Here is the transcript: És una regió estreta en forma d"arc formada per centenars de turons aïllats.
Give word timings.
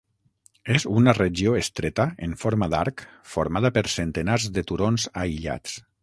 És 0.75 0.85
una 1.01 1.13
regió 1.17 1.51
estreta 1.59 2.07
en 2.27 2.33
forma 2.43 2.69
d"arc 2.75 3.03
formada 3.33 3.71
per 3.75 3.83
centenars 3.97 4.49
de 4.57 4.65
turons 4.73 5.07
aïllats. 5.25 5.77